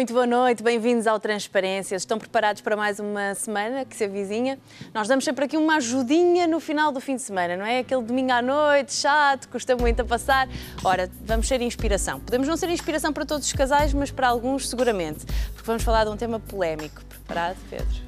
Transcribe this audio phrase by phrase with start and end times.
[0.00, 2.00] Muito boa noite, bem-vindos ao Transparências.
[2.00, 4.58] Estão preparados para mais uma semana que se avizinha?
[4.94, 7.80] Nós damos sempre aqui uma ajudinha no final do fim de semana, não é?
[7.80, 10.48] Aquele domingo à noite, chato, custa muito a passar.
[10.82, 12.18] Ora, vamos ser inspiração.
[12.18, 16.04] Podemos não ser inspiração para todos os casais, mas para alguns seguramente, porque vamos falar
[16.04, 17.04] de um tema polémico.
[17.04, 18.02] Preparado, Pedro?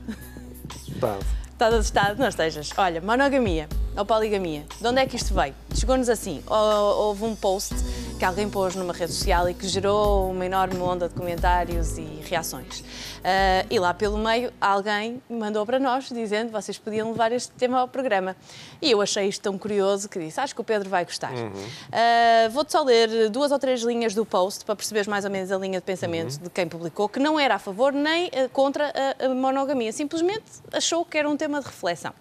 [0.88, 1.26] Estado.
[1.52, 2.18] Estás assustado?
[2.18, 2.70] Não estejas.
[2.78, 4.64] Olha, monogamia ou poligamia.
[4.80, 5.54] De onde é que isto veio?
[5.74, 6.42] Chegou-nos assim.
[6.46, 7.74] Houve um post
[8.18, 12.04] que alguém pôs numa rede social e que gerou uma enorme onda de comentários e
[12.24, 12.80] reações.
[12.80, 17.50] Uh, e lá pelo meio, alguém mandou para nós dizendo que vocês podiam levar este
[17.52, 18.36] tema ao programa.
[18.80, 21.32] E eu achei isto tão curioso que disse: Acho que o Pedro vai gostar.
[21.32, 21.48] Uhum.
[21.48, 25.50] Uh, Vou-te só ler duas ou três linhas do post para perceberes mais ou menos
[25.50, 26.44] a linha de pensamento uhum.
[26.44, 31.04] de quem publicou, que não era a favor nem ah, contra a monogamia, simplesmente achou
[31.04, 32.12] que era um tema de reflexão.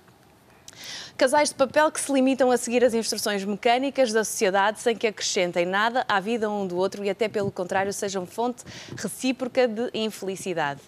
[1.21, 5.05] Casais de papel que se limitam a seguir as instruções mecânicas da sociedade sem que
[5.05, 8.63] acrescentem nada à vida um do outro e até pelo contrário sejam fonte
[8.97, 10.81] recíproca de infelicidade.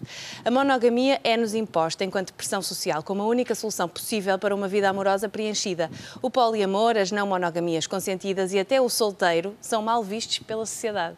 [0.44, 4.88] A monogamia é-nos imposta enquanto pressão social como a única solução possível para uma vida
[4.88, 5.88] amorosa preenchida.
[6.20, 11.16] O poliamor, as não monogamias consentidas e até o solteiro são mal vistos pela sociedade.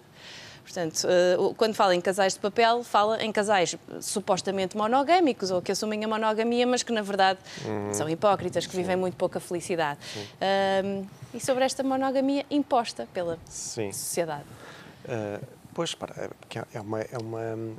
[0.67, 5.71] Portanto, eh, quando fala em casais de papel, fala em casais supostamente monogâmicos ou que
[5.71, 7.95] assumem a monogamia, mas que na verdade uhum.
[7.95, 8.79] são hipócritas, que Sim.
[8.79, 10.01] vivem muito pouca felicidade.
[10.85, 13.93] Um, e sobre esta monogamia imposta pela Sim.
[13.93, 14.43] sociedade.
[15.05, 15.41] Uh,
[15.73, 17.77] pois, para, é, é uma, é uma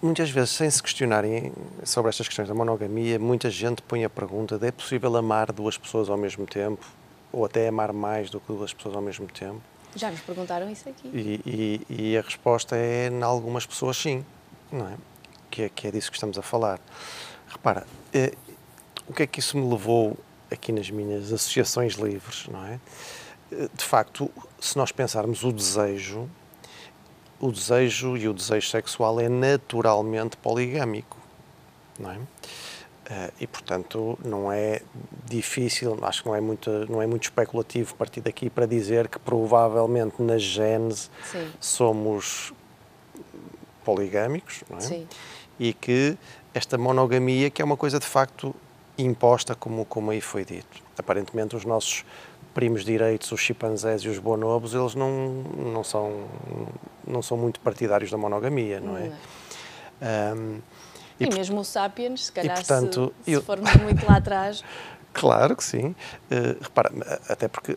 [0.00, 1.52] muitas vezes, sem se questionarem
[1.84, 5.76] sobre estas questões da monogamia, muita gente põe a pergunta de é possível amar duas
[5.76, 6.82] pessoas ao mesmo tempo?
[7.30, 9.60] Ou até amar mais do que duas pessoas ao mesmo tempo?
[9.94, 11.08] Já nos perguntaram isso aqui.
[11.08, 11.40] E,
[11.88, 14.24] e, e a resposta é, em algumas pessoas, sim,
[14.70, 14.96] não é?
[15.50, 15.68] Que, é?
[15.68, 16.80] que é disso que estamos a falar.
[17.48, 18.32] Repara, eh,
[19.08, 20.16] o que é que isso me levou
[20.50, 22.78] aqui nas minhas associações livres, não é?
[23.50, 24.30] Eh, de facto,
[24.60, 26.30] se nós pensarmos o desejo,
[27.40, 31.16] o desejo e o desejo sexual é naturalmente poligâmico,
[31.98, 32.18] não é?
[33.10, 34.82] Uh, e, portanto, não é
[35.24, 39.18] difícil, acho que não é, muito, não é muito especulativo partir daqui para dizer que
[39.18, 41.10] provavelmente na gênese
[41.58, 42.52] somos
[43.84, 44.80] poligâmicos, não é?
[44.80, 45.08] Sim.
[45.58, 46.16] E que
[46.54, 48.54] esta monogamia, que é uma coisa de facto
[48.96, 50.80] imposta, como, como aí foi dito.
[50.96, 52.04] Aparentemente, os nossos
[52.54, 56.28] primos direitos, os chimpanzés e os bonobos, eles não, não, são,
[57.04, 59.00] não são muito partidários da monogamia, não é?
[59.00, 59.16] Não
[60.02, 60.34] é.
[60.34, 60.58] Um,
[61.20, 63.42] e, e mesmo o Sapiens, se calhar, e, portanto, se, se eu...
[63.42, 64.64] formos muito lá atrás.
[65.12, 65.88] Claro que sim.
[66.30, 66.92] Uh, repara,
[67.28, 67.76] até porque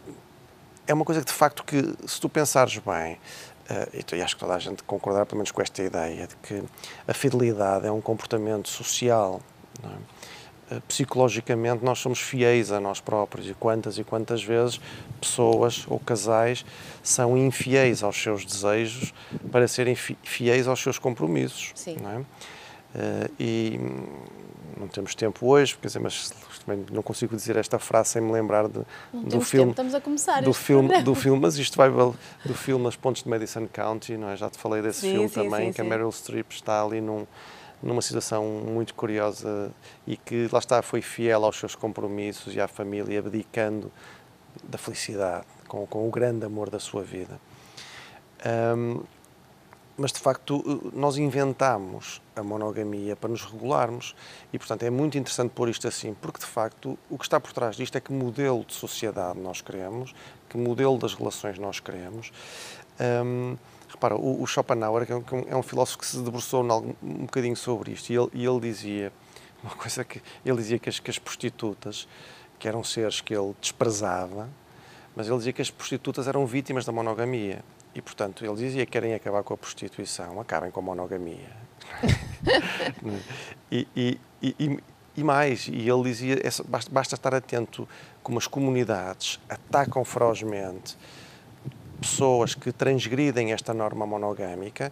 [0.85, 3.17] é uma coisa que, de facto, que se tu pensares bem,
[3.69, 6.63] uh, e acho que toda a gente concordar pelo menos com esta ideia, de que
[7.07, 9.41] a fidelidade é um comportamento social,
[9.83, 10.75] é?
[10.75, 14.79] uh, psicologicamente nós somos fiéis a nós próprios e quantas e quantas vezes
[15.19, 16.65] pessoas ou casais
[17.01, 19.13] são infiéis aos seus desejos
[19.51, 21.71] para serem fiéis aos seus compromissos.
[21.75, 21.97] Sim.
[22.01, 22.25] Não é?
[22.93, 23.79] Uh, e
[24.77, 26.31] não temos tempo hoje, quer dizer, mas
[26.65, 28.79] também não consigo dizer esta frase sem me lembrar de,
[29.13, 29.65] do filme.
[29.65, 31.05] Tempo, estamos a começar do filme, programa.
[31.05, 34.35] do filme, mas isto vai do filme As Pontes de Madison County, não é?
[34.37, 37.01] Já te falei desse sim, filme sim, também, sim, que a Meryl Streep está ali
[37.01, 37.25] num,
[37.81, 39.71] numa situação muito curiosa
[40.05, 43.91] e que lá está foi fiel aos seus compromissos e à família, abdicando
[44.63, 47.39] da felicidade com, com o grande amor da sua vida.
[48.45, 49.01] Um,
[49.97, 54.15] mas de facto nós inventamos a monogamia para nos regularmos.
[54.51, 57.53] E portanto é muito interessante pôr isto assim porque de facto o que está por
[57.53, 60.13] trás disto é que modelo de sociedade nós queremos
[60.49, 62.31] que modelo das relações nós queremos.
[62.99, 63.57] Um,
[63.89, 67.25] repara o, o Schopenhauer que é, um, é um, filósofo que se debruçou um, um
[67.25, 69.11] bocadinho sobre isto e ele, e ele dizia
[69.63, 72.07] uma coisa que ele dizia que as, que as prostitutas
[72.59, 74.47] que eram seres que ele desprezava
[75.15, 77.63] mas ele dizia que as prostitutas eram vítimas da monogamia.
[77.93, 81.62] E, portanto, ele dizia que querem acabar com a prostituição, acabem com a monogamia.
[83.71, 84.79] e, e, e,
[85.17, 87.87] e, mais, e ele dizia, basta, basta estar atento
[88.21, 90.97] como as comunidades atacam ferozmente
[91.99, 94.91] pessoas que transgridem esta norma monogâmica,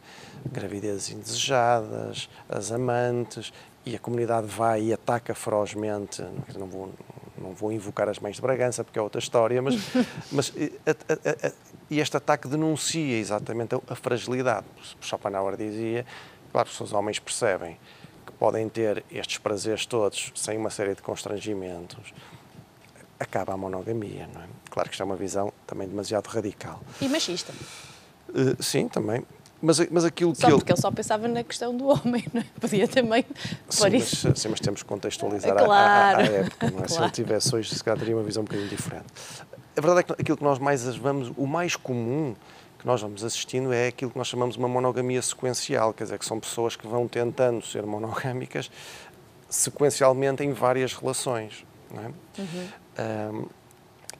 [0.50, 3.52] gravidezes indesejadas, as amantes,
[3.86, 6.24] e a comunidade vai e ataca ferozmente,
[6.58, 6.94] não vou,
[7.38, 9.76] não vou invocar as mães de Bragança, porque é outra história, mas,
[10.32, 10.54] mas
[10.86, 11.52] a, a, a,
[11.90, 14.66] e este ataque denuncia exatamente a, fragilidade.
[15.02, 16.06] Schopenhauer dizia,
[16.52, 17.78] claro, se os homens percebem
[18.26, 22.14] que podem ter estes prazeres todos sem uma série de constrangimentos,
[23.20, 24.46] acaba a monogamia, não é?
[24.70, 26.82] Claro que isto é uma visão também demasiado radical.
[27.00, 27.54] E machista.
[28.30, 29.24] Uh, sim, também.
[29.62, 30.74] Mas, mas aquilo só que porque ele...
[30.74, 32.46] ele só pensava na questão do homem, não é?
[32.60, 33.24] Podia também
[33.70, 33.90] sim.
[33.92, 35.72] Mas, sim, mas temos que contextualizar claro.
[35.72, 36.88] a, a, a, época, não é?
[36.88, 36.90] Claro.
[36.90, 39.06] Se ele tivesse hoje, se calhar teria uma visão um bocadinho diferente.
[39.78, 42.36] A verdade é que aquilo que nós mais vamos, o mais comum
[42.82, 46.26] que nós vamos assistindo é aquilo que nós chamamos uma monogamia sequencial, quer dizer, que
[46.26, 48.72] são pessoas que vão tentando ser monogâmicas
[49.48, 51.64] sequencialmente em várias relações.
[51.94, 52.42] É?
[52.42, 52.70] Uhum.
[53.00, 53.50] Um,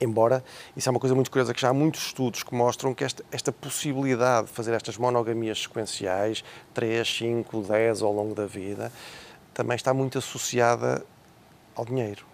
[0.00, 0.44] embora
[0.76, 3.24] isso é uma coisa muito curiosa que já há muitos estudos que mostram que esta,
[3.32, 8.92] esta possibilidade de fazer estas monogamias sequenciais, 3, 5, 10 ao longo da vida,
[9.52, 11.04] também está muito associada
[11.74, 12.24] ao dinheiro.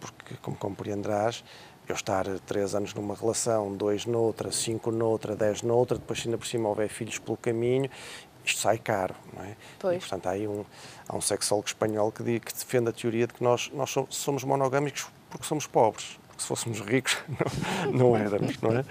[0.00, 1.44] Porque, como compreenderás,
[1.88, 6.46] eu estar três anos numa relação, dois noutra, cinco noutra, dez noutra, depois ainda por
[6.46, 7.90] cima houver filhos pelo caminho,
[8.44, 9.56] isto sai caro, não é?
[9.78, 9.96] Pois.
[9.96, 10.64] E, portanto, há aí um,
[11.08, 14.44] há um sexólogo espanhol que, diz, que defende a teoria de que nós, nós somos
[14.44, 16.18] monogâmicos porque somos pobres.
[16.28, 17.16] Porque se fôssemos ricos,
[17.86, 18.84] não, não éramos, não é?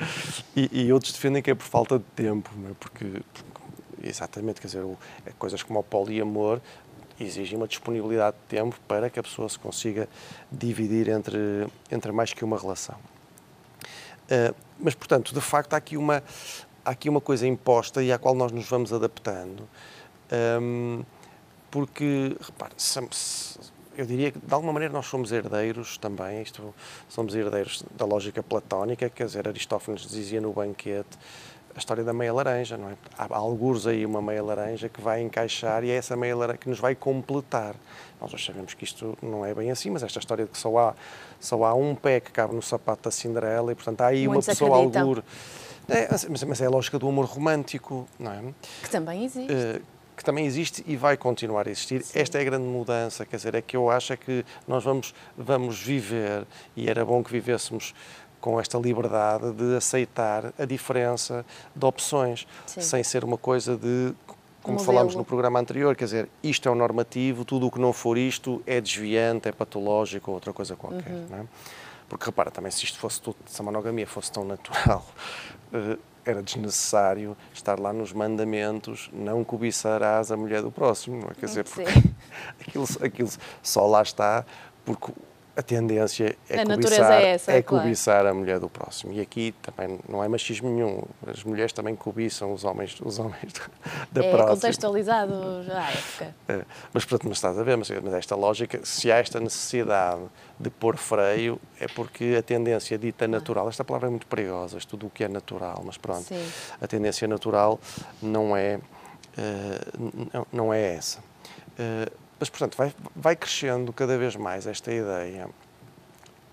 [0.55, 2.73] E, e, outros defendem que é por falta de tempo, não é?
[2.79, 6.59] Porque, porque exatamente, quer dizer, o, é coisas como o poliamor
[7.19, 10.07] exigem uma disponibilidade de tempo para que a pessoa se consiga
[10.51, 12.95] dividir entre, entre mais que uma relação.
[14.25, 16.23] Uh, mas, portanto, de facto, há aqui, uma,
[16.83, 19.67] há aqui uma coisa imposta e à qual nós nos vamos adaptando.
[20.61, 21.03] Um,
[21.71, 22.73] porque, repare,
[23.97, 26.73] eu diria que de alguma maneira nós somos herdeiros também, isto,
[27.09, 31.17] somos herdeiros da lógica platónica, quer dizer, Aristófanes dizia no banquete
[31.77, 32.93] a história da meia laranja, não é?
[33.15, 36.67] Há alguns aí uma meia laranja que vai encaixar e é essa meia laranja que
[36.67, 37.75] nos vai completar.
[38.19, 40.75] Nós já sabemos que isto não é bem assim, mas esta história de que só
[40.75, 40.95] há,
[41.39, 44.47] só há um pé que cabe no sapato da Cinderela e, portanto, há aí Muitos
[44.47, 45.23] uma pessoa algur.
[45.87, 48.41] É, mas, mas, é a lógica do amor romântico, não é?
[48.81, 49.53] Que também existe.
[49.53, 49.81] Uh,
[50.17, 52.03] que também existe e vai continuar a existir.
[52.03, 52.19] Sim.
[52.19, 55.13] Esta é a grande mudança, quer dizer, é que eu acho é que nós vamos,
[55.37, 56.43] vamos viver,
[56.75, 57.93] e era bom que vivêssemos
[58.39, 61.45] com esta liberdade de aceitar a diferença
[61.75, 62.81] de opções, Sim.
[62.81, 64.13] sem ser uma coisa de,
[64.61, 67.93] como falámos no programa anterior, quer dizer, isto é o normativo, tudo o que não
[67.93, 71.11] for isto é desviante, é patológico ou outra coisa qualquer.
[71.11, 71.27] Uhum.
[71.29, 71.45] Não é?
[72.09, 75.05] Porque repara, também se isto fosse tudo, se a monogamia fosse tão natural,
[75.73, 81.33] eh, era desnecessário estar lá nos mandamentos, não cobiçarás a mulher do próximo, não é?
[81.33, 81.83] Quer dizer, porque
[82.59, 83.29] aquilo, aquilo
[83.63, 84.45] só lá está
[84.85, 85.11] porque
[85.57, 87.83] a tendência é, a cobiçar, é, essa, é claro.
[87.83, 89.11] cobiçar a mulher do próximo.
[89.11, 91.01] E aqui também não é machismo nenhum.
[91.25, 93.53] As mulheres também cobiçam os homens, os homens
[94.11, 94.51] da é próxima.
[94.51, 95.33] É contextualizado
[95.73, 96.35] à época.
[96.47, 100.21] É, mas, portanto, mas estás a ver, mas, mas esta lógica, se há esta necessidade
[100.59, 105.07] de pôr freio, é porque a tendência dita natural, esta palavra é muito perigosa, tudo
[105.07, 106.51] o que é natural, mas pronto, Sim.
[106.79, 107.79] a tendência natural
[108.21, 111.17] não é, uh, não, não é essa.
[111.79, 115.49] Uh, mas, portanto, vai, vai crescendo cada vez mais esta ideia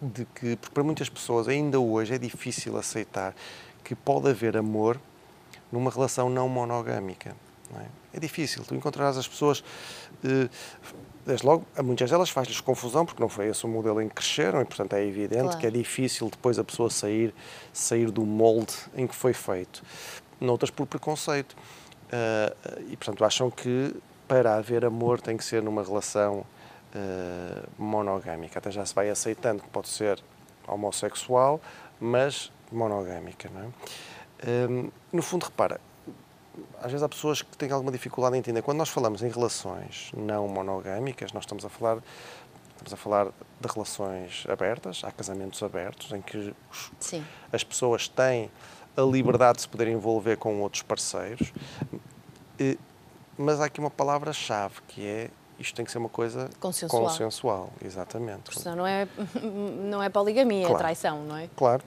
[0.01, 3.35] de que, para muitas pessoas, ainda hoje é difícil aceitar
[3.83, 4.99] que pode haver amor
[5.71, 7.35] numa relação não monogâmica.
[7.71, 7.87] Não é?
[8.13, 8.21] é?
[8.21, 8.65] difícil.
[8.65, 9.63] Tu encontrarás as pessoas,
[10.25, 10.49] eh,
[11.27, 14.15] desde logo, a muitas delas faz-lhes confusão, porque não foi esse o modelo em que
[14.15, 15.59] cresceram, e, portanto, é evidente claro.
[15.59, 17.35] que é difícil depois a pessoa sair,
[17.73, 19.83] sair do molde em que foi feito.
[20.41, 21.55] Noutras, por preconceito.
[22.05, 23.95] Uh, e, portanto, acham que
[24.27, 26.45] para haver amor tem que ser numa relação
[26.95, 28.59] uh, monogâmica.
[28.59, 30.23] Até já se vai aceitando que pode ser
[30.67, 31.61] homossexual,
[32.01, 33.51] mas monogâmica.
[33.53, 34.69] Não é?
[34.69, 35.81] Um, no fundo, repara,
[36.79, 38.63] às vezes há pessoas que têm alguma dificuldade em entender.
[38.63, 41.99] Quando nós falamos em relações não monogâmicas, nós estamos a falar
[42.77, 43.27] estamos a falar
[43.61, 46.91] de relações abertas, há casamentos abertos em que os,
[47.53, 48.51] as pessoas têm
[48.97, 51.53] a liberdade de se poder envolver com outros parceiros.
[52.59, 52.79] E,
[53.37, 57.73] mas há aqui uma palavra-chave que é isto tem que ser uma coisa consensual, consensual
[57.85, 58.43] exatamente.
[58.45, 59.07] Porque senão não é,
[59.43, 61.49] não é poligamia, é claro, é traição, não é?
[61.57, 61.83] Claro.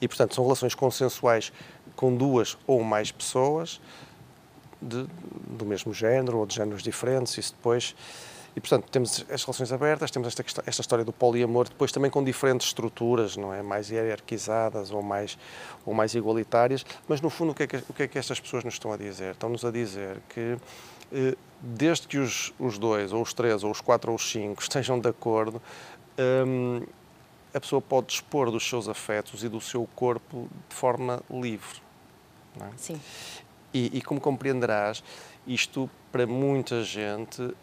[0.00, 1.52] E, portanto, são relações consensuais
[1.94, 3.80] com duas ou mais pessoas
[4.80, 5.06] de,
[5.46, 7.36] do mesmo género ou de géneros diferentes.
[7.36, 7.94] Isso depois
[8.54, 12.22] e, portanto, temos as relações abertas, temos esta, esta história do poliamor, depois também com
[12.22, 13.62] diferentes estruturas, não é?
[13.62, 15.38] Mais hierarquizadas ou mais,
[15.86, 18.40] ou mais igualitárias, mas, no fundo, o que, é que, o que é que estas
[18.40, 19.32] pessoas nos estão a dizer?
[19.32, 20.56] Estão-nos a dizer que,
[21.12, 24.60] eh, desde que os, os dois, ou os três, ou os quatro, ou os cinco
[24.62, 25.62] estejam de acordo,
[26.46, 26.82] hum,
[27.54, 31.80] a pessoa pode dispor dos seus afetos e do seu corpo de forma livre.
[32.60, 32.68] É?
[32.76, 33.00] Sim.
[33.72, 35.02] E, e, como compreenderás,
[35.46, 37.54] isto para muita gente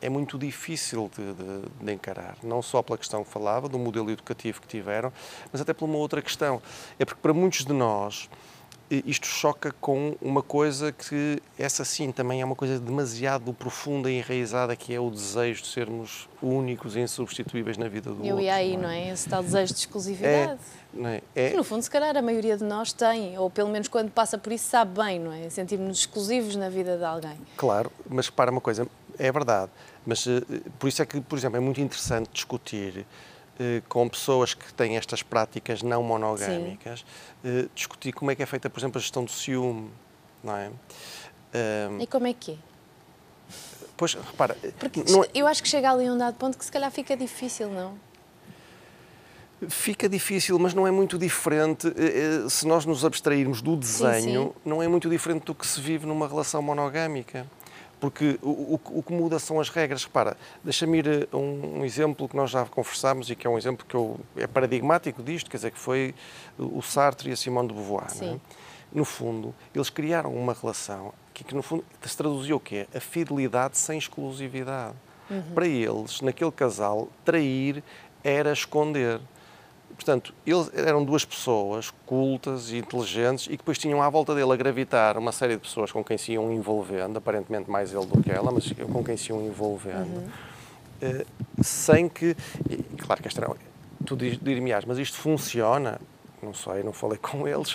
[0.00, 2.36] é muito difícil de, de, de, encarar.
[2.42, 5.10] Não só pela questão que falava, do modelo educativo que tiveram,
[5.50, 6.60] mas até por uma outra questão.
[6.98, 8.28] É porque para muitos de nós
[9.06, 14.18] isto choca com uma coisa que, essa sim, também é uma coisa demasiado profunda e
[14.18, 18.40] enraizada, que é o desejo de sermos únicos e insubstituíveis na vida do Eu outro.
[18.40, 19.10] E aí, não é?
[19.10, 20.60] Esse tal desejo de exclusividade.
[21.02, 21.50] É, é?
[21.50, 24.38] Que, no fundo, se calhar, a maioria de nós tem, ou pelo menos quando passa
[24.38, 25.48] por isso, sabe bem, não é?
[25.48, 27.36] Sentirmos-nos exclusivos na vida de alguém.
[27.56, 28.86] Claro, mas repara uma coisa,
[29.18, 29.70] é verdade,
[30.06, 30.42] mas uh,
[30.78, 33.04] por isso é que, por exemplo, é muito interessante discutir eh,
[33.88, 37.04] com pessoas que têm estas práticas não monogâmicas,
[37.44, 39.90] eh, discutir como é que é feita, por exemplo, a gestão do ciúme,
[40.42, 40.70] não é?
[41.90, 42.56] Um, e como é que é?
[43.96, 44.56] Pois, repara...
[44.78, 45.22] Porque não...
[45.22, 47.70] É- eu acho que chega ali a um dado ponto que se calhar fica difícil,
[47.70, 47.96] não?
[49.68, 51.86] Fica difícil, mas não é muito diferente.
[51.96, 54.52] Eh, se nós nos abstrairmos do desenho, sim, sim.
[54.64, 57.46] não é muito diferente do que se vive numa relação monogâmica
[58.04, 60.04] porque o, o, o, que muda são as regras.
[60.04, 63.56] Repara, deixa-me ir a um, um, exemplo que nós já conversámos e que é um
[63.56, 66.14] exemplo que eu, é paradigmático disto, quer dizer, que foi
[66.58, 68.08] o Sartre e a Simone de Beauvoir.
[68.20, 68.36] É?
[68.92, 72.86] No fundo, eles criaram uma relação que, que, no fundo, se traduzia o quê?
[72.94, 74.96] A fidelidade sem exclusividade.
[75.30, 75.54] Uhum.
[75.54, 77.82] Para eles, naquele casal, trair
[78.22, 79.18] era esconder.
[79.96, 84.52] Portanto, eles eram duas pessoas cultas e inteligentes e que depois tinham à volta dele
[84.52, 88.22] a gravitar uma série de pessoas com quem se iam envolvendo, aparentemente mais ele do
[88.22, 90.28] que ela, mas com quem se iam envolvendo, uhum.
[91.02, 91.26] Eh,
[91.60, 92.36] sem que.
[92.70, 93.54] E, claro que esta era,
[94.06, 96.00] tu dir-me-ás, mas isto funciona?
[96.42, 97.74] Não sei, não falei com eles.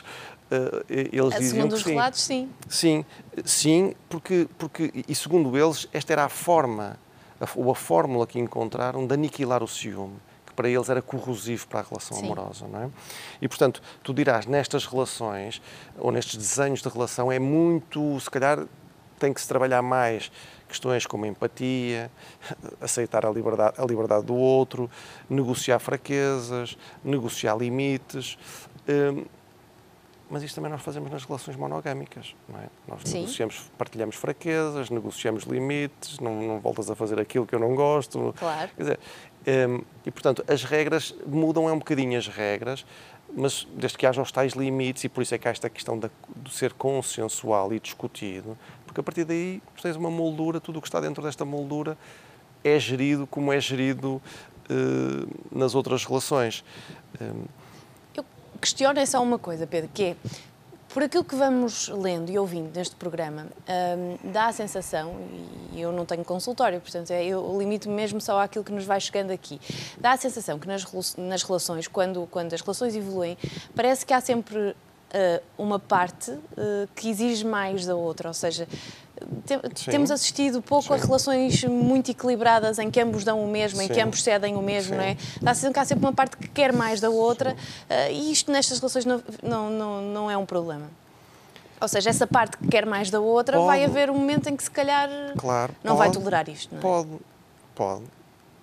[0.51, 1.89] Uh, eles a diziam segundo os sim.
[1.91, 2.49] relatos, sim.
[2.67, 3.05] Sim,
[3.45, 6.97] sim, porque, porque, e segundo eles, esta era a forma,
[7.39, 10.15] a, ou a fórmula que encontraram de aniquilar o ciúme
[10.59, 12.25] para eles era corrosivo para a relação Sim.
[12.25, 12.89] amorosa, não é?
[13.41, 15.61] E, portanto, tu dirás, nestas relações,
[15.97, 18.65] ou nestes desenhos de relação, é muito, se calhar,
[19.17, 20.29] tem que se trabalhar mais
[20.67, 22.11] questões como empatia,
[22.81, 24.91] aceitar a liberdade, a liberdade do outro,
[25.29, 28.37] negociar fraquezas, negociar limites.
[28.89, 29.23] Hum,
[30.29, 32.67] mas isto também nós fazemos nas relações monogâmicas, não é?
[32.87, 33.21] Nós Sim.
[33.21, 38.33] negociamos, partilhamos fraquezas, negociamos limites, não, não voltas a fazer aquilo que eu não gosto.
[38.37, 38.69] Claro.
[38.75, 38.99] Quer dizer,
[40.05, 42.85] e, portanto, as regras mudam é um bocadinho as regras,
[43.35, 45.97] mas desde que haja os tais limites, e por isso é que há esta questão
[45.97, 50.81] de, de ser consensual e discutido, porque a partir daí tens uma moldura, tudo o
[50.81, 51.97] que está dentro desta moldura
[52.63, 54.21] é gerido como é gerido
[54.69, 56.63] uh, nas outras relações.
[57.21, 57.45] Um,
[58.15, 58.25] Eu
[58.59, 60.15] questiono é só uma coisa, Pedro, que é
[60.93, 63.47] por aquilo que vamos lendo e ouvindo neste programa,
[64.25, 65.15] um, dá a sensação,
[65.71, 68.99] e eu não tenho consultório, portanto é, eu limito-me mesmo só àquilo que nos vai
[68.99, 69.61] chegando aqui,
[69.99, 70.83] dá a sensação que nas,
[71.15, 73.37] nas relações, quando, quando as relações evoluem,
[73.75, 78.67] parece que há sempre uh, uma parte uh, que exige mais da outra, ou seja,
[79.45, 80.93] te, temos assistido pouco Sim.
[80.93, 83.85] a relações muito equilibradas em que ambos dão o mesmo, Sim.
[83.85, 85.17] em que ambos cedem o mesmo, não é?
[85.41, 88.79] Dá que há sempre uma parte que quer mais da outra uh, e isto nestas
[88.79, 90.89] relações não, não, não, não é um problema.
[91.81, 93.67] Ou seja, essa parte que quer mais da outra, pode.
[93.67, 96.09] vai haver um momento em que se calhar claro, não pode.
[96.09, 96.81] vai tolerar isto, não é?
[96.81, 97.09] Pode,
[97.75, 98.03] pode.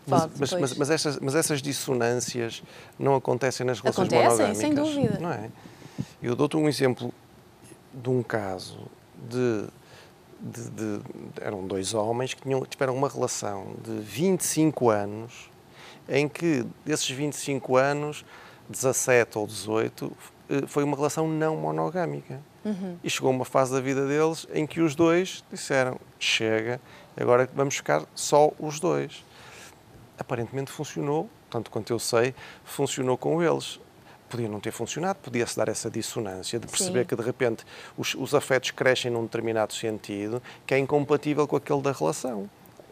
[0.06, 2.62] Pode, mas, mas, mas, essas, mas essas dissonâncias
[2.96, 4.58] não acontecem nas relações acontecem, monogâmicas.
[4.58, 5.18] sem dúvida.
[5.18, 5.50] Não é?
[6.22, 7.12] Eu dou-te um exemplo
[7.92, 8.78] de um caso
[9.28, 9.64] de,
[10.40, 11.00] de, de,
[11.40, 15.50] Eram dois homens que tinham, tiveram uma relação de 25 anos,
[16.08, 18.24] em que desses 25 anos,
[18.68, 20.12] 17 ou 18,
[20.48, 22.40] eh, foi uma relação não monogâmica.
[22.64, 22.98] Uhum.
[23.02, 26.80] E chegou uma fase da vida deles em que os dois disseram: chega,
[27.16, 29.24] agora vamos ficar só os dois.
[30.18, 33.78] Aparentemente funcionou, tanto quanto eu sei, funcionou com eles
[34.28, 37.06] podia não ter funcionado, podia-se dar essa dissonância de perceber Sim.
[37.06, 37.64] que de repente
[37.96, 42.48] os, os, afetos crescem num determinado sentido que é incompatível com aquele da relação.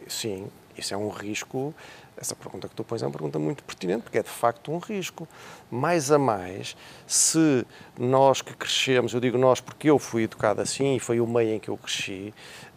[0.07, 1.73] Sim, isso é um risco.
[2.17, 4.77] Essa pergunta que tu pões é uma pergunta muito pertinente, porque é de facto um
[4.77, 5.27] risco.
[5.69, 7.65] Mais a mais, se
[7.99, 11.55] nós que crescemos, eu digo nós porque eu fui educado assim e foi o meio
[11.55, 12.33] em que eu cresci,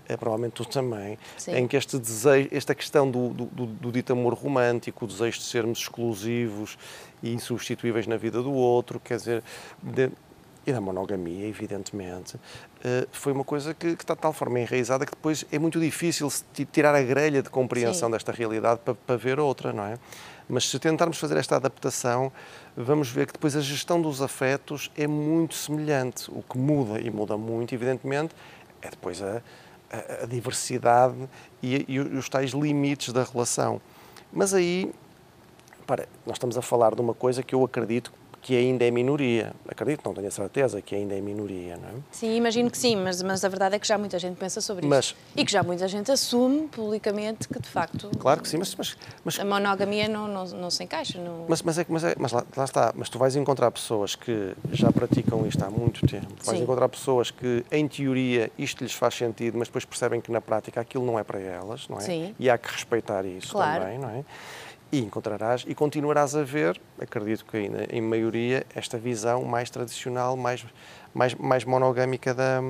[0.09, 1.55] é provavelmente tu também, Sim.
[1.55, 5.39] em que este desejo, esta questão do, do, do, do dito amor romântico, o desejo
[5.39, 6.79] de sermos exclusivos
[7.23, 9.43] e insubstituíveis na vida do outro, quer dizer,
[9.83, 10.11] de,
[10.67, 15.07] e da monogamia, evidentemente, uh, foi uma coisa que, que, está de tal forma enraizada
[15.07, 16.29] que depois é muito difícil
[16.71, 18.13] tirar a grelha de compreensão Sim.
[18.13, 19.99] desta realidade para, para ver outra, não é?
[20.49, 22.33] Mas se tentarmos fazer esta adaptação,
[22.77, 26.31] vamos ver que depois a gestão dos afetos é muito semelhante.
[26.31, 28.35] O que muda, e muda muito, evidentemente,
[28.81, 29.43] é depois a,
[29.91, 31.29] a, diversidade
[31.63, 33.81] e, e, os tais limites da relação.
[34.33, 34.93] Mas aí,
[35.87, 38.13] para, nós estamos a falar de uma coisa que eu acredito
[38.49, 39.53] que ainda é minoria.
[39.69, 41.93] Acredito, não tenho a certeza que ainda é minoria, não é?
[42.11, 44.87] Sim, imagino que sim, mas, mas a verdade é que já muita gente pensa sobre
[44.87, 44.89] isso.
[44.89, 48.75] Mas, e que já muita gente assume publicamente que, de facto, claro que sim, mas,
[48.75, 51.19] mas, mas a monogamia não, não, não se encaixa.
[51.19, 51.45] No...
[51.47, 54.55] Mas, mas, é, mas, é, mas lá, lá, está, mas tu vais encontrar pessoas que
[54.73, 56.65] já praticam isto há muito tempo, vais sim.
[56.65, 60.81] encontrar pessoas que, em teoria, isto lhes faz sentido, mas depois percebem que, na prática,
[60.81, 62.01] aquilo não é para elas, não é?
[62.01, 62.35] Sim.
[62.39, 63.83] E há que respeitar isso claro.
[63.83, 64.25] também, não é?
[64.91, 70.37] E encontrarás e continuarás a ver, acredito que ainda em maioria, esta visão mais tradicional,
[70.37, 70.65] mais,
[71.13, 72.63] mais, mais monogâmica da,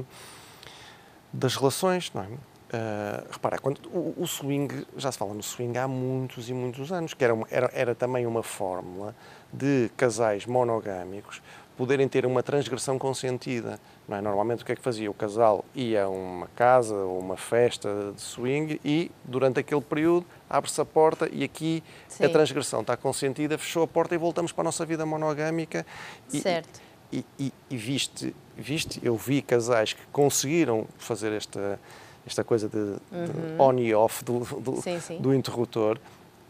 [1.33, 2.27] das relações, não é?
[2.69, 6.93] Uh, repara, quando, o, o, swing, já se fala no swing há muitos e muitos
[6.93, 9.15] anos, que era, uma, era, era também uma fórmula
[9.51, 11.41] de casais monogâmicos
[11.79, 13.79] poderem ter uma transgressão consentida.
[14.09, 14.21] Não é?
[14.21, 15.09] Normalmente o que é que fazia?
[15.09, 20.27] O casal ia a uma casa ou uma festa de swing e, durante aquele período,
[20.51, 22.25] abre-se a porta e aqui Sim.
[22.25, 25.87] a transgressão está consentida, fechou a porta e voltamos para a nossa vida monogâmica.
[26.33, 26.81] E, certo.
[27.13, 31.79] E, e, e viste, viste, eu vi casais que conseguiram fazer esta
[32.27, 32.99] esta coisa de, uhum.
[33.07, 35.19] de on e off do, do, sim, sim.
[35.19, 35.99] do, interruptor,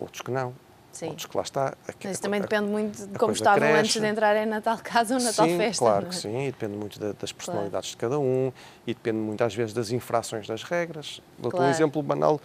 [0.01, 0.53] outros que não.
[0.93, 1.09] Sim.
[1.09, 1.75] Outros que lá está.
[2.05, 3.79] Isso também a, depende muito de como estavam cresce.
[3.79, 5.85] antes de entrar na tal casa ou na tal festa.
[5.85, 6.09] Claro é?
[6.09, 8.15] que sim, e depende muito da, das personalidades claro.
[8.15, 8.53] de cada um
[8.87, 11.21] e depende muito às vezes das infrações das regras.
[11.39, 11.67] Dou-te claro.
[11.67, 12.41] um exemplo banal,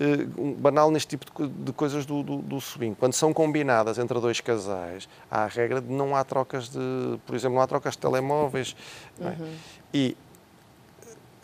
[0.00, 2.94] uh, banal neste tipo de, de coisas do, do, do swing.
[2.94, 7.34] Quando são combinadas entre dois casais, há a regra de não há trocas de, por
[7.34, 8.76] exemplo, não há trocas de telemóveis.
[9.20, 9.24] É?
[9.24, 9.30] Uhum.
[9.32, 9.36] É?
[9.92, 10.16] E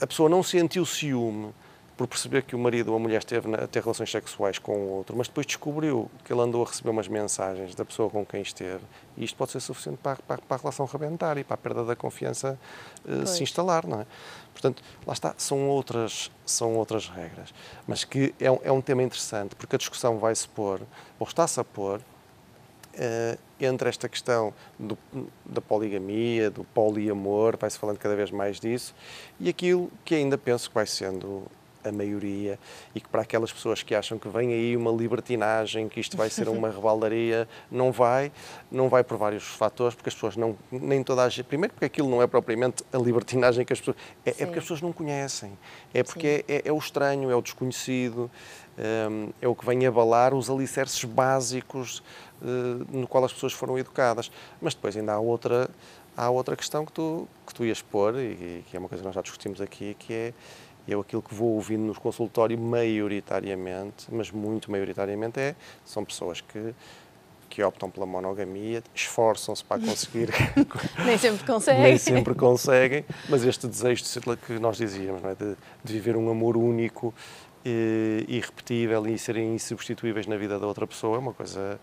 [0.01, 1.53] a pessoa não sentiu ciúme
[1.97, 4.89] por perceber que o marido ou a mulher esteve a ter relações sexuais com o
[4.91, 8.41] outro, mas depois descobriu que ele andou a receber umas mensagens da pessoa com quem
[8.41, 8.83] esteve,
[9.17, 11.85] e isto pode ser suficiente para, para, para a relação rebentar e para a perda
[11.85, 12.59] da confiança
[13.05, 14.07] uh, se instalar, não é?
[14.53, 17.53] Portanto, lá está, são outras, são outras regras,
[17.87, 20.81] mas que é um, é um tema interessante, porque a discussão vai se pôr,
[21.19, 24.99] ou está-se a pôr, uh, entre esta questão do,
[25.45, 28.95] da poligamia, do poliamor, vai-se falando cada vez mais disso,
[29.39, 31.47] e aquilo que ainda penso que vai sendo
[31.85, 32.59] a maioria
[32.95, 36.31] e que para aquelas pessoas que acham que vem aí uma libertinagem, que isto vai
[36.31, 38.33] ser uma rebaldaria, não vai,
[38.71, 41.87] não vai por vários fatores, porque as pessoas não, nem toda a gente, primeiro porque
[41.87, 44.93] aquilo não é propriamente a libertinagem que as pessoas, é, é porque as pessoas não
[44.93, 45.57] conhecem,
[45.93, 48.31] é porque é, é, é, o estranho, é o desconhecido,
[48.79, 52.03] um, é o que vem abalar os alicerces básicos
[52.41, 54.31] uh, no qual as pessoas foram educadas.
[54.61, 55.69] Mas depois ainda há outra,
[56.17, 59.07] há outra questão que tu, que tu ias pôr, e que é uma coisa que
[59.07, 60.35] nós já discutimos aqui, que é
[60.87, 66.75] eu aquilo que vou ouvindo no consultório maioritariamente, mas muito maioritariamente é, são pessoas que
[67.53, 70.31] que optam pela monogamia, esforçam-se para conseguir.
[71.05, 71.83] Nem sempre conseguem.
[71.83, 75.35] Nem sempre conseguem, mas este desejo de que nós dizíamos, é?
[75.35, 77.13] de, de, viver um amor único,
[77.63, 81.79] e, irrepetível e serem insubstituíveis na vida da outra pessoa é uma coisa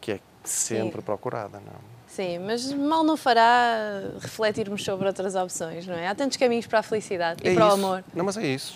[0.00, 1.04] que é sempre Sim.
[1.04, 2.01] procurada, não é?
[2.14, 6.08] Sim, mas mal não fará refletirmos sobre outras opções, não é?
[6.08, 7.70] Há tantos caminhos para a felicidade e é para isso.
[7.70, 8.04] o amor.
[8.14, 8.74] Não, mas é isso.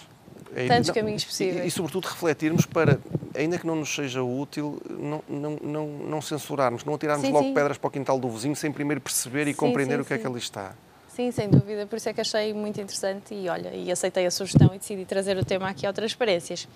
[0.55, 1.64] É, tantos não, caminhos possíveis.
[1.64, 2.99] E, e, sobretudo, refletirmos para,
[3.37, 7.49] ainda que não nos seja útil, não, não, não, não censurarmos, não atirarmos sim, logo
[7.49, 7.53] sim.
[7.53, 10.18] pedras para o quintal do vizinho sem primeiro perceber e sim, compreender o que é
[10.18, 10.72] que ali está.
[11.14, 14.31] Sim, sem dúvida, por isso é que achei muito interessante e olha, e aceitei a
[14.31, 16.66] sugestão e decidi trazer o tema aqui ao Transparências.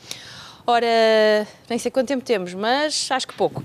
[0.66, 0.86] Ora,
[1.70, 3.64] nem sei quanto tempo temos, mas acho que pouco.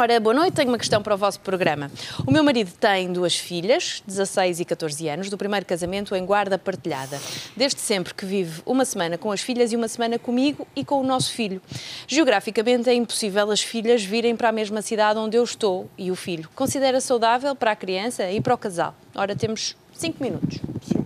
[0.00, 1.90] Ora, boa noite, tenho uma questão para o vosso programa.
[2.26, 6.56] O meu marido tem duas filhas, 16 e 14 anos, do primeiro casamento em guarda
[6.56, 7.20] partilhada.
[7.54, 11.02] Desde sempre que vive uma semana com as filhas e uma semana comigo e com
[11.02, 11.60] o nosso filho.
[12.08, 16.16] Geograficamente é impossível as filhas virem para a mesma cidade onde eu estou e o
[16.16, 16.48] filho.
[16.54, 18.94] Considera saudável para a criança e para o casal?
[19.14, 20.60] Ora, temos 5 minutos.
[20.80, 21.04] Sim,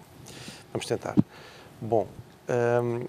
[0.72, 1.16] vamos tentar.
[1.80, 2.06] Bom,
[2.48, 3.08] hum,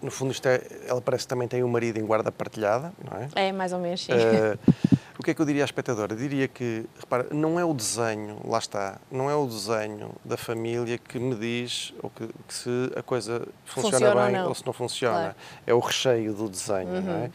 [0.00, 3.18] no fundo, isto é, ela parece que também tem um marido em guarda partilhada, não
[3.18, 3.48] é?
[3.48, 4.12] É, mais ou menos, sim.
[4.14, 6.14] Uh, o que é que eu diria à espectadora?
[6.14, 10.98] Diria que, repara, não é o desenho, lá está, não é o desenho da família
[10.98, 14.66] que me diz ou que, que se a coisa funciona, funciona bem ou, ou, se
[14.66, 15.14] não funciona.
[15.14, 15.36] Claro.
[15.66, 17.00] É o recheio do desenho, uhum.
[17.00, 17.24] não é?
[17.24, 17.30] Uhum.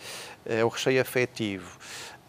[0.45, 1.77] É o recheio afetivo.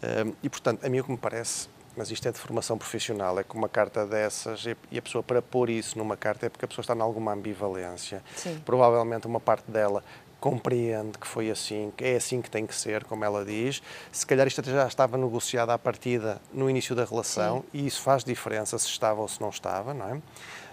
[0.01, 3.37] Um, e, portanto, a mim o que me parece, mas isto é de formação profissional,
[3.39, 6.63] é que uma carta dessas, e a pessoa para pôr isso numa carta é porque
[6.63, 8.23] a pessoa está em alguma ambivalência.
[8.35, 8.61] Sim.
[8.65, 10.03] Provavelmente uma parte dela
[10.39, 13.81] compreende que foi assim, que é assim que tem que ser, como ela diz.
[14.11, 17.65] Se calhar isto já estava negociado à partida no início da relação Sim.
[17.73, 20.21] e isso faz diferença se estava ou se não estava, não é?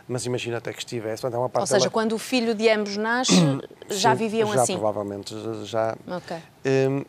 [0.09, 1.27] Mas imagina até que estivesse.
[1.27, 1.91] Então, é uma parte ou seja, dela...
[1.91, 3.35] quando o filho de ambos nasce,
[3.91, 4.75] já Sim, viviam já, assim?
[4.75, 5.97] provavelmente, já.
[6.07, 6.37] Ok.
[6.65, 7.05] Um,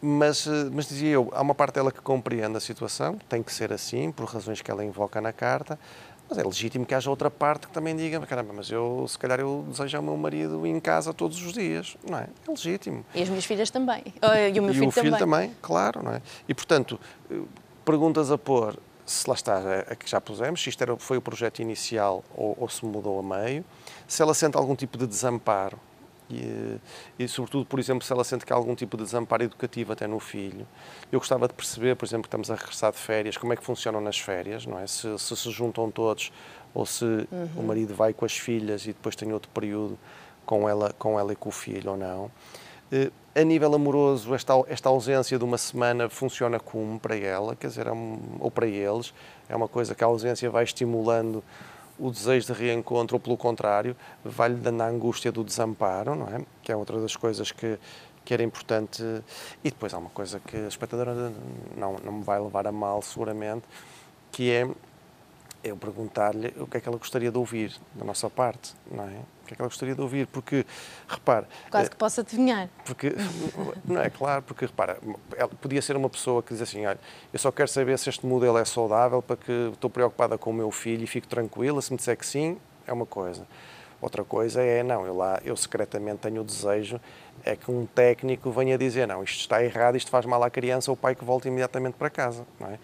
[0.00, 3.72] mas, mas dizia eu, há uma parte dela que compreende a situação, tem que ser
[3.72, 5.78] assim, por razões que ela invoca na carta,
[6.28, 9.38] mas é legítimo que haja outra parte que também diga, caramba, mas eu, se calhar,
[9.38, 12.28] eu desejo ao meu marido em casa todos os dias, não é?
[12.46, 13.04] É legítimo.
[13.14, 14.02] E as minhas filhas também.
[14.52, 15.48] E o meu e filho, o filho também.
[15.48, 16.22] também, claro, não é?
[16.48, 16.98] E, portanto,
[17.84, 19.58] perguntas a pôr, se lá está,
[19.88, 23.20] a que já pusemos, se isto era, foi o projeto inicial ou, ou se mudou
[23.20, 23.64] a meio,
[24.08, 25.78] se ela sente algum tipo de desamparo,
[26.28, 26.78] e,
[27.18, 30.06] e, sobretudo, por exemplo, se ela sente que há algum tipo de desamparo educativo até
[30.06, 30.66] no filho.
[31.10, 33.64] Eu gostava de perceber, por exemplo, que estamos a regressar de férias, como é que
[33.64, 34.86] funcionam nas férias, não é?
[34.86, 36.32] Se se, se juntam todos
[36.74, 37.48] ou se uhum.
[37.56, 39.98] o marido vai com as filhas e depois tem outro período
[40.44, 42.30] com ela, com ela e com o filho ou não.
[42.92, 47.66] Eh, a nível amoroso, esta, esta ausência de uma semana funciona como para ela, quer
[47.66, 47.92] dizer, é
[48.40, 49.12] ou para eles,
[49.48, 51.42] é uma coisa que a ausência vai estimulando
[51.98, 56.44] o desejo de reencontro ou, pelo contrário, vai-lhe dando a angústia do desamparo, não é?
[56.62, 57.78] Que é outra das coisas que,
[58.24, 59.02] que era importante.
[59.64, 61.32] E depois há uma coisa que a espectadora
[61.76, 63.64] não, não me vai levar a mal, seguramente,
[64.30, 64.68] que é
[65.62, 69.18] eu perguntar-lhe o que é que ela gostaria de ouvir da nossa parte, não é?
[69.42, 70.26] O que é que ela gostaria de ouvir?
[70.26, 70.64] Porque,
[71.08, 71.46] repare...
[71.70, 72.68] Quase que possa adivinhar.
[72.84, 73.14] Porque,
[73.84, 74.98] não é claro, porque, repara,
[75.36, 76.98] ela podia ser uma pessoa que diz assim, olha,
[77.32, 80.54] eu só quero saber se este modelo é saudável para que estou preocupada com o
[80.54, 83.46] meu filho e fico tranquila, se me disser que sim, é uma coisa.
[84.00, 87.00] Outra coisa é, não, eu lá, eu secretamente tenho o desejo
[87.44, 90.90] é que um técnico venha dizer, não, isto está errado, isto faz mal à criança,
[90.90, 92.78] o pai que volte imediatamente para casa, não é?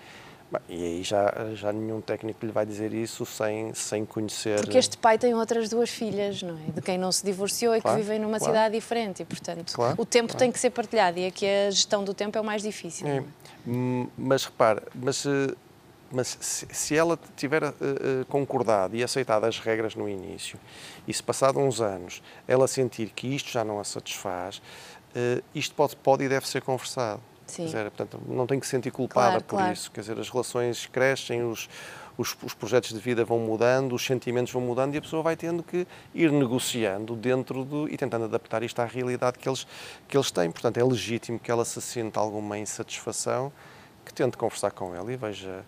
[0.69, 4.61] E aí já, já nenhum técnico lhe vai dizer isso sem, sem conhecer.
[4.61, 6.73] Porque este pai tem outras duas filhas, não é?
[6.73, 8.53] De quem não se divorciou e claro, que vivem numa claro.
[8.53, 9.23] cidade diferente.
[9.23, 12.37] E, portanto, claro, o tempo tem que ser partilhado e aqui a gestão do tempo
[12.37, 13.07] é o mais difícil.
[13.07, 13.23] É.
[13.67, 15.55] Hum, mas repare, mas, eh,
[16.11, 17.73] mas se, se ela tiver uh,
[18.29, 20.59] concordado e aceitado as regras no início,
[21.07, 25.75] e se passado uns anos ela sentir que isto já não a satisfaz, uh, isto
[25.75, 27.23] pode, pode e deve ser conversado.
[27.53, 27.67] Sim.
[27.67, 29.73] Dizer, portanto, não tem que se sentir culpada claro, por claro.
[29.75, 29.91] isso.
[29.91, 31.69] Quer dizer, as relações crescem, os,
[32.17, 35.37] os, os, projetos de vida vão mudando, os sentimentos vão mudando e a pessoa vai
[35.37, 39.67] tendo que ir negociando dentro do e tentando adaptar isto à realidade que eles,
[40.09, 40.51] que eles têm.
[40.51, 43.53] Portanto, é legítimo que ela se sinta alguma insatisfação,
[44.03, 45.63] que tente conversar com ela e veja.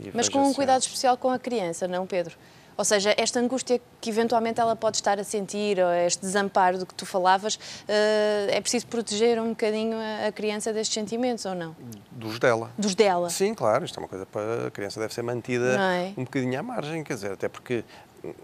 [0.00, 2.34] E Mas veja com um cuidado especial com a criança, não, Pedro?
[2.80, 6.86] Ou seja, esta angústia que eventualmente ela pode estar a sentir, ou este desamparo do
[6.86, 11.76] que tu falavas, eh, é preciso proteger um bocadinho a criança destes sentimentos, ou não?
[12.10, 12.72] Dos dela.
[12.78, 13.28] Dos dela.
[13.28, 16.14] Sim, claro, isto é uma coisa para a criança deve ser mantida é?
[16.16, 17.84] um bocadinho à margem, quer dizer, até porque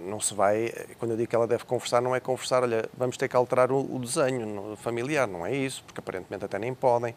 [0.01, 3.17] não se vai, quando eu digo que ela deve conversar, não é conversar, olha, vamos
[3.17, 7.15] ter que alterar o, o desenho familiar, não é isso, porque aparentemente até nem podem.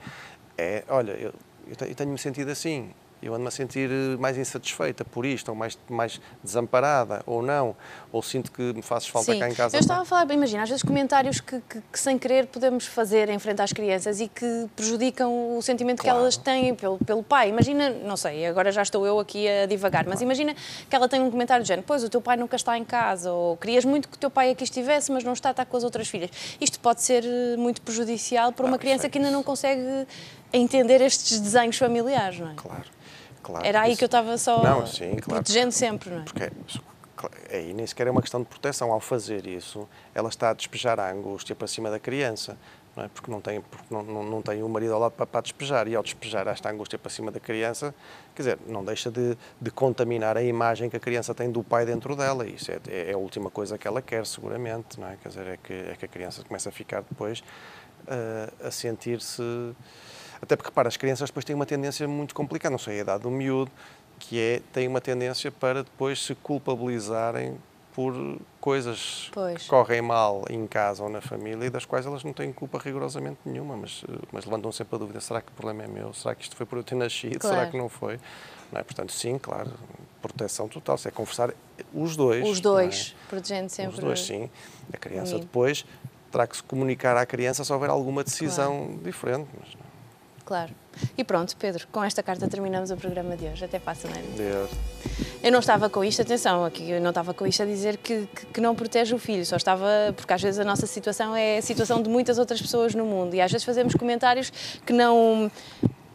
[0.57, 1.33] É, olha, eu,
[1.67, 5.77] eu tenho-me sentido assim, eu ando-me a sentir eh, mais insatisfeita por isto, ou mais,
[5.89, 7.75] mais desamparada, ou não,
[8.11, 9.39] ou sinto que me fazes falta Sim.
[9.39, 9.75] cá em casa.
[9.75, 13.29] Eu estava a falar, imagina, às vezes comentários que, que, que, sem querer podemos fazer
[13.29, 16.17] em frente às crianças e que prejudicam o sentimento claro.
[16.17, 17.49] que elas têm pelo, pelo pai.
[17.49, 20.55] Imagina, não sei, agora já estou eu aqui a divagar, mas imagina
[20.89, 23.31] que ela tem um comentário do género, pois o teu pai nunca está em casa,
[23.31, 25.83] ou querias muito que o teu pai aqui estivesse, mas não está, está com as
[25.83, 26.29] outras filhas.
[26.59, 30.07] Isto pode ser eh, muito prejudicial para uma ah, criança que ainda não consegue
[30.51, 32.53] entender estes desenhos familiares, não é?
[32.55, 32.99] Claro
[33.49, 33.65] claro.
[33.65, 36.23] Era aí que eu estava só não, sim, claro, protegendo sempre, não é?
[36.23, 36.51] Porque
[37.51, 38.91] aí nem sequer é uma questão de proteção.
[38.91, 42.57] Ao fazer isso, ela está a despejar a angústia para cima da criança.
[42.95, 43.07] Não é?
[43.09, 45.87] Porque, não tem, porque não, não, não tem o marido ao lado para, para despejar.
[45.87, 47.93] E ao despejar esta angústia para cima da criança,
[48.33, 51.85] quer dizer, não deixa de, de contaminar a imagem que a criança tem do pai
[51.85, 52.47] dentro dela.
[52.47, 54.99] Isso é, é, a última coisa que ela quer, seguramente.
[54.99, 55.17] Não é?
[55.21, 59.43] Quer dizer, é que, é que a criança começa a ficar depois uh, a sentir-se
[60.41, 63.23] até porque, repara, as crianças depois têm uma tendência muito complicada, não sei a idade
[63.23, 63.71] do miúdo,
[64.17, 67.57] que é, têm uma tendência para depois se culpabilizarem
[67.93, 68.13] por
[68.61, 69.63] coisas pois.
[69.63, 72.77] que correm mal em casa ou na família e das quais elas não têm culpa
[72.77, 76.13] rigorosamente nenhuma, mas, mas levantam sempre a dúvida: será que o problema é meu?
[76.13, 77.39] Será que isto foi por eu ter nascido?
[77.39, 77.55] Claro.
[77.57, 78.19] Será que não foi?
[78.71, 78.83] Não é?
[78.83, 79.71] Portanto, sim, claro,
[80.21, 80.97] proteção total.
[80.97, 81.53] Se é conversar
[81.93, 82.47] os dois.
[82.47, 83.29] Os dois, é?
[83.29, 83.95] protegendo sempre.
[83.95, 84.49] Os dois, sim.
[84.93, 85.85] A criança depois
[86.31, 89.01] terá que se comunicar à criança se houver alguma decisão claro.
[89.03, 89.47] diferente.
[89.59, 89.78] Mas.
[90.49, 90.73] Claro.
[91.15, 93.63] E pronto, Pedro, com esta carta terminamos o programa de hoje.
[93.63, 94.23] Até para a semana.
[94.35, 94.71] Deus.
[95.43, 98.27] Eu não estava com isto, atenção, aqui eu não estava com isto a dizer que,
[98.33, 101.59] que, que, não protege o filho, só estava, porque às vezes a nossa situação é
[101.59, 104.51] a situação de muitas outras pessoas no mundo e às vezes fazemos comentários
[104.83, 105.51] que não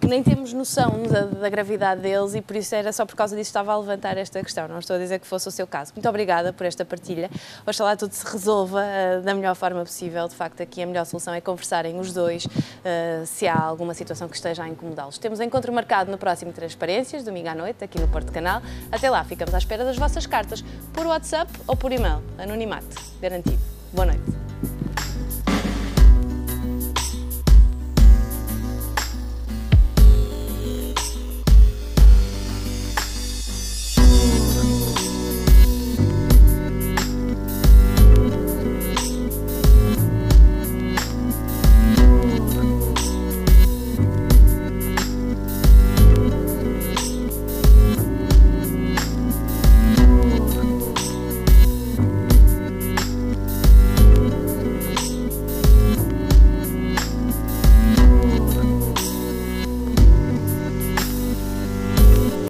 [0.06, 3.48] nem temos noção da, da, gravidade deles e por isso era só por causa disso
[3.48, 4.68] que estava a levantar esta questão.
[4.68, 5.92] Não estou a dizer que fosse o seu caso.
[5.94, 7.30] Muito obrigada por esta partilha.
[7.66, 10.26] Oxalá tudo se resolva uh, da melhor forma possível.
[10.28, 14.28] De facto, aqui a melhor solução é conversarem os dois uh, se há alguma situação
[14.28, 15.18] que esteja a incomodá-los.
[15.18, 18.62] Temos encontro marcado no próximo Transparências, domingo à noite, aqui no Porto Canal.
[18.90, 22.22] Até lá, ficamos à espera das vossas cartas por WhatsApp ou por e-mail.
[22.38, 23.62] Anonimato, garantido.
[23.92, 24.43] Boa noite.